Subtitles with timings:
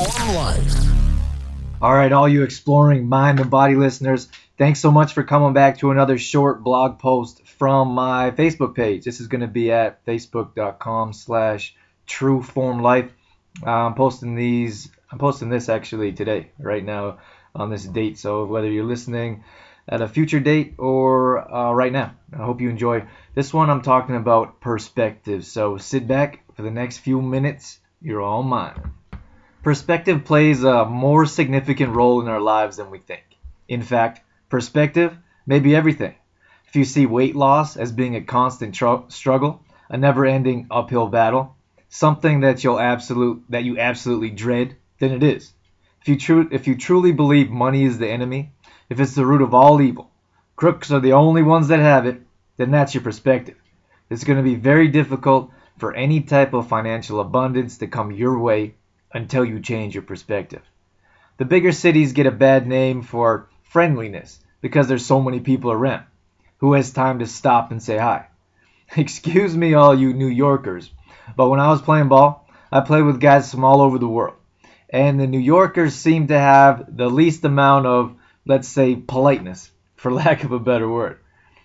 [0.00, 0.74] Form Life.
[1.82, 5.78] All right, all you exploring mind and body listeners, thanks so much for coming back
[5.78, 9.04] to another short blog post from my Facebook page.
[9.04, 11.74] This is going to be at facebook.com slash
[12.08, 13.10] trueformlife.
[13.66, 17.18] Uh, I'm posting these, I'm posting this actually today, right now
[17.54, 18.16] on this date.
[18.16, 19.44] So whether you're listening
[19.86, 23.04] at a future date or uh, right now, I hope you enjoy.
[23.34, 25.44] This one I'm talking about perspective.
[25.44, 27.80] So sit back for the next few minutes.
[28.00, 28.94] You're all mine.
[29.62, 33.24] Perspective plays a more significant role in our lives than we think.
[33.68, 35.14] In fact, perspective
[35.46, 36.14] may be everything.
[36.66, 41.56] If you see weight loss as being a constant tr- struggle, a never-ending uphill battle,
[41.90, 45.52] something that you'll absolute that you absolutely dread, then it is.
[46.00, 48.52] If you tru- if you truly believe money is the enemy,
[48.88, 50.10] if it's the root of all evil,
[50.56, 52.22] crooks are the only ones that have it,
[52.56, 53.56] then that's your perspective.
[54.08, 58.38] It's going to be very difficult for any type of financial abundance to come your
[58.38, 58.76] way
[59.12, 60.62] until you change your perspective.
[61.38, 66.04] The bigger cities get a bad name for friendliness because there's so many people around.
[66.58, 68.26] Who has time to stop and say hi?
[68.96, 70.90] Excuse me, all you New Yorkers,
[71.36, 74.36] but when I was playing ball, I played with guys from all over the world.
[74.88, 80.12] And the New Yorkers seem to have the least amount of, let's say, politeness, for
[80.12, 81.18] lack of a better word.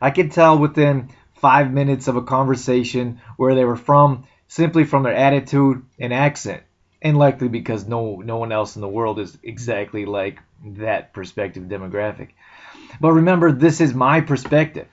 [0.00, 5.02] I could tell within five minutes of a conversation where they were from simply from
[5.02, 6.62] their attitude and accent
[7.00, 11.64] and likely because no no one else in the world is exactly like that perspective
[11.64, 12.30] demographic.
[13.00, 14.88] But remember, this is my perspective.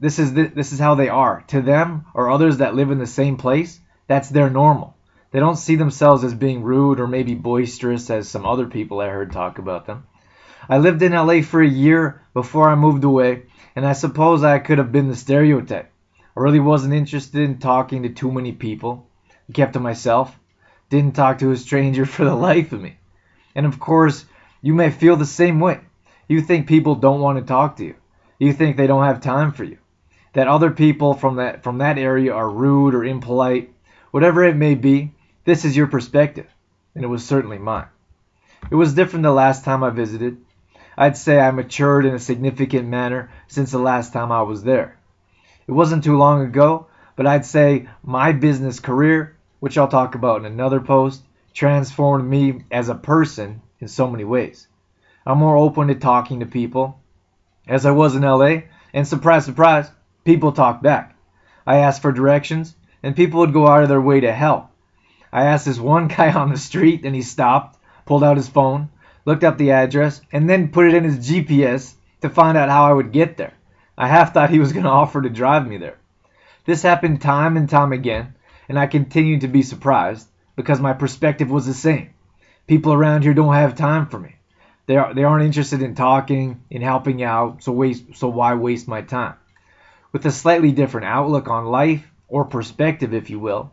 [0.00, 1.44] This is the, this is how they are.
[1.48, 4.96] To them or others that live in the same place, that's their normal.
[5.30, 9.08] They don't see themselves as being rude or maybe boisterous as some other people I
[9.08, 10.04] heard talk about them.
[10.68, 13.42] I lived in LA for a year before I moved away,
[13.76, 15.90] and I suppose I could have been the stereotype.
[16.36, 19.06] I really wasn't interested in talking to too many people.
[19.48, 20.36] I kept to myself
[20.94, 22.96] didn't talk to a stranger for the life of me.
[23.54, 24.24] And of course,
[24.62, 25.80] you may feel the same way.
[26.28, 27.96] You think people don't want to talk to you.
[28.38, 29.78] You think they don't have time for you.
[30.32, 33.72] That other people from that from that area are rude or impolite.
[34.10, 35.12] Whatever it may be,
[35.44, 36.46] this is your perspective,
[36.94, 37.86] and it was certainly mine.
[38.70, 40.38] It was different the last time I visited.
[40.96, 44.98] I'd say I matured in a significant manner since the last time I was there.
[45.66, 49.33] It wasn't too long ago, but I'd say my business career
[49.64, 51.22] which I'll talk about in another post,
[51.54, 54.68] transformed me as a person in so many ways.
[55.24, 57.00] I'm more open to talking to people,
[57.66, 59.90] as I was in LA, and surprise, surprise,
[60.22, 61.16] people talk back.
[61.66, 64.66] I asked for directions, and people would go out of their way to help.
[65.32, 68.90] I asked this one guy on the street, and he stopped, pulled out his phone,
[69.24, 72.84] looked up the address, and then put it in his GPS to find out how
[72.84, 73.54] I would get there.
[73.96, 75.96] I half thought he was going to offer to drive me there.
[76.66, 78.34] This happened time and time again,
[78.68, 82.10] and I continued to be surprised because my perspective was the same.
[82.66, 84.36] People around here don't have time for me.
[84.86, 88.86] They, are, they aren't interested in talking, in helping out, so, waste, so why waste
[88.88, 89.34] my time?
[90.12, 93.72] With a slightly different outlook on life, or perspective, if you will,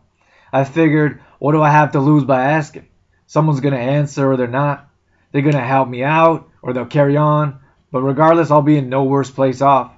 [0.52, 2.88] I figured, what do I have to lose by asking?
[3.26, 4.88] Someone's going to answer or they're not.
[5.30, 7.60] They're going to help me out or they'll carry on,
[7.90, 9.92] but regardless, I'll be in no worse place off.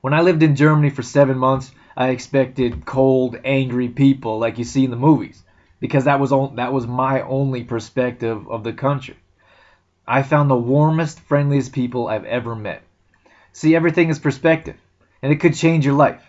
[0.00, 4.64] When I lived in Germany for seven months, I expected cold, angry people like you
[4.64, 5.42] see in the movies
[5.80, 9.16] because that was on, that was my only perspective of the country.
[10.06, 12.82] I found the warmest, friendliest people I've ever met.
[13.52, 14.76] See, everything is perspective,
[15.22, 16.22] and it could change your life.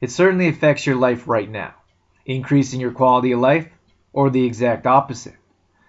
[0.00, 1.74] It certainly affects your life right now,
[2.26, 3.68] increasing your quality of life
[4.12, 5.36] or the exact opposite.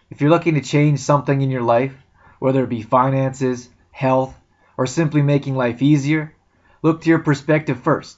[0.10, 1.96] If you're looking to change something in your life,
[2.40, 4.36] whether it be finances, health,
[4.78, 6.34] or simply making life easier,
[6.82, 8.18] look to your perspective first.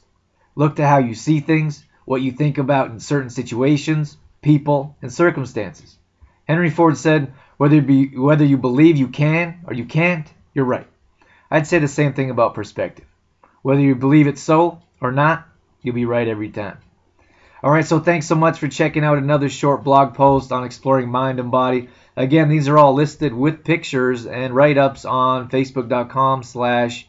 [0.57, 5.13] Look to how you see things, what you think about in certain situations, people, and
[5.13, 5.95] circumstances.
[6.47, 10.87] Henry Ford said, whether, be, whether you believe you can or you can't, you're right.
[11.51, 13.05] I'd say the same thing about perspective.
[13.61, 15.47] Whether you believe it so or not,
[15.83, 16.79] you'll be right every time.
[17.61, 21.09] All right, so thanks so much for checking out another short blog post on exploring
[21.09, 21.89] mind and body.
[22.15, 27.06] Again, these are all listed with pictures and write-ups on facebook.com slash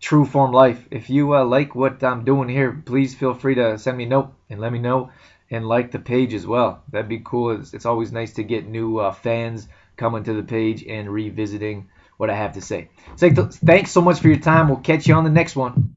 [0.00, 0.86] True Form Life.
[0.90, 4.08] If you uh, like what I'm doing here, please feel free to send me a
[4.08, 5.10] note and let me know
[5.50, 6.82] and like the page as well.
[6.90, 7.60] That'd be cool.
[7.60, 11.88] It's, it's always nice to get new uh, fans coming to the page and revisiting
[12.16, 12.90] what I have to say.
[13.16, 14.68] So, thanks so much for your time.
[14.68, 15.89] We'll catch you on the next one.